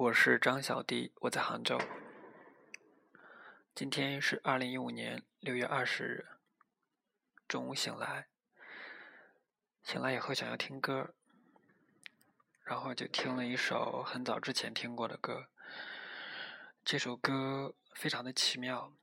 [0.00, 1.78] 我是张小弟，我在杭州。
[3.74, 6.26] 今天是二零一五年六月二十日
[7.46, 8.28] 中午醒来，
[9.82, 11.12] 醒来以后想要听歌，
[12.64, 15.48] 然后就听了一首很早之前听过的歌。
[16.82, 18.94] 这首歌非常的奇妙，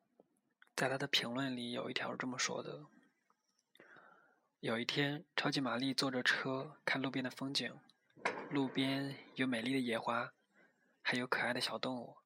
[0.76, 2.88] 在他的评论里有一条这么说的：
[4.62, 7.72] 有一天，超级玛丽坐着车看路边的风景，
[8.50, 10.34] 路边有美丽的野花。
[11.10, 12.18] 还有可爱的小动物，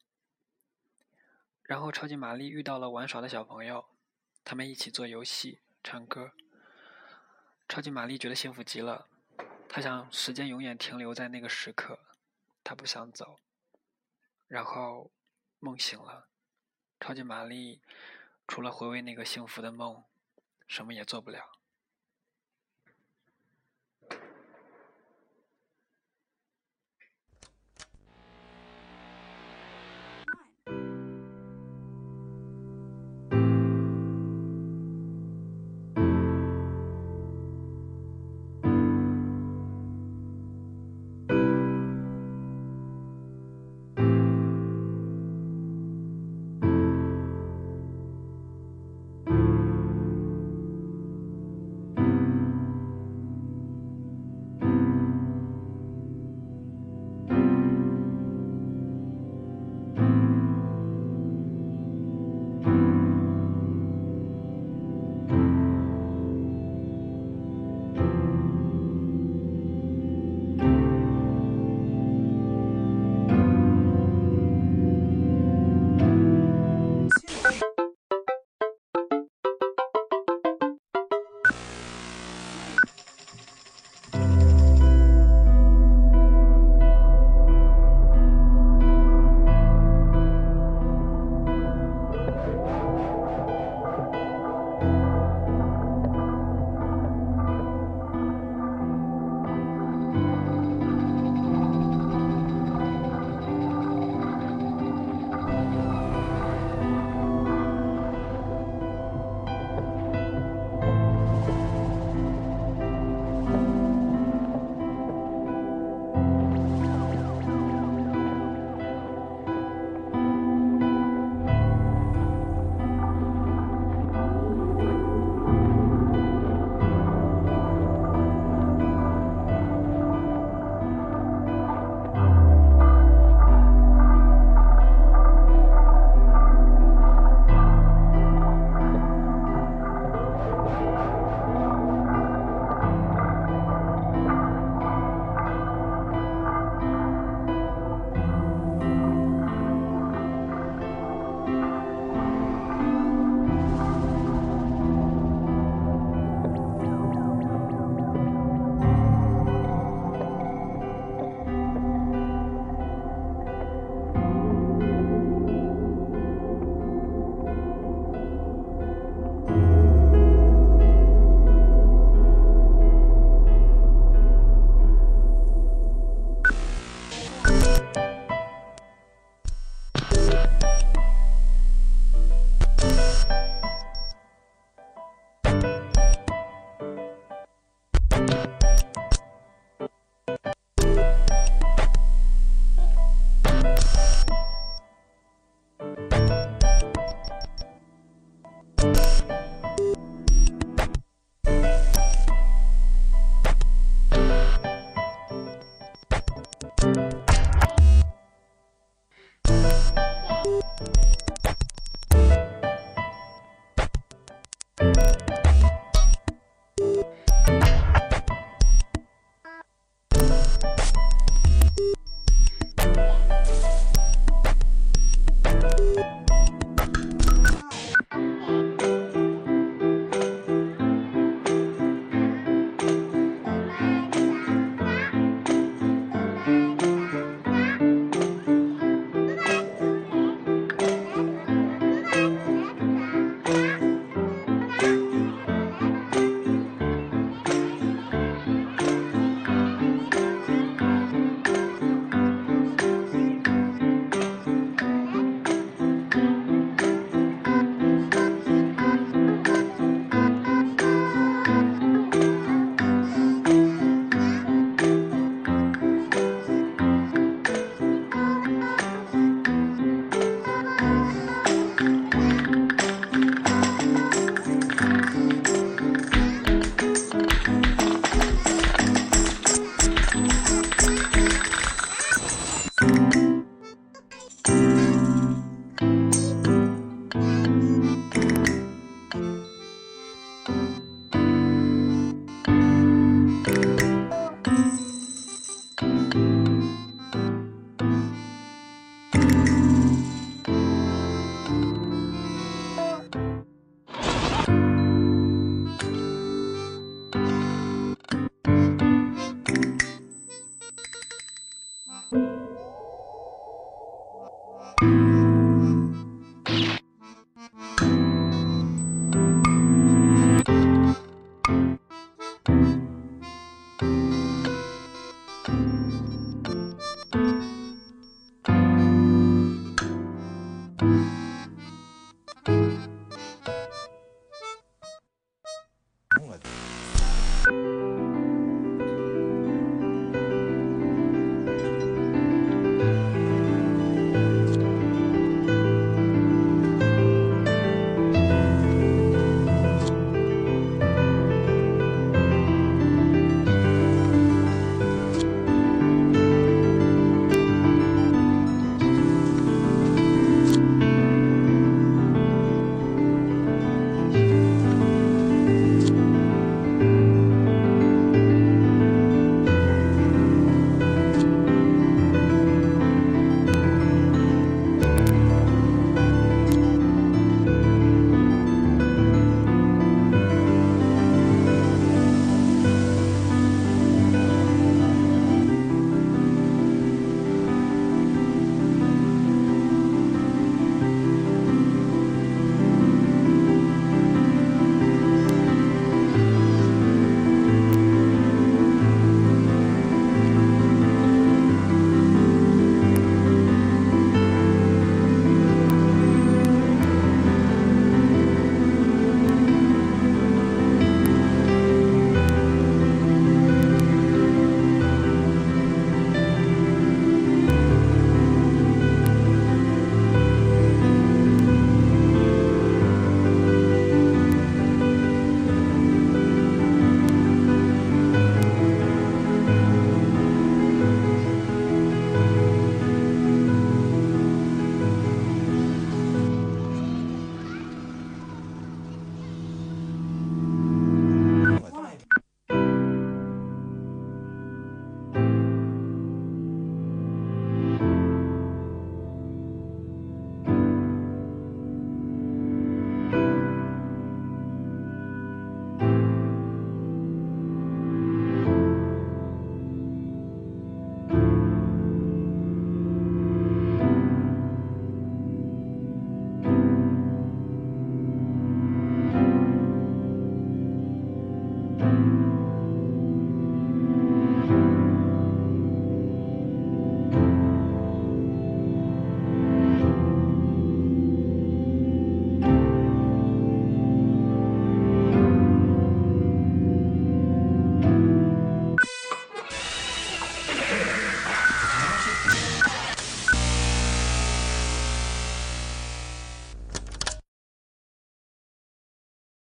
[1.61, 3.85] 然后超级玛丽遇到了玩耍的小朋友，
[4.43, 6.31] 他们一起做游戏、唱歌。
[7.69, 9.07] 超级玛丽觉得幸福极了，
[9.69, 11.99] 她想时间永远停留在那个时刻，
[12.63, 13.39] 她不想走。
[14.47, 15.11] 然后
[15.59, 16.27] 梦醒了，
[16.99, 17.83] 超级玛丽
[18.47, 20.03] 除了回味那个幸福的梦，
[20.65, 21.50] 什么也做不了。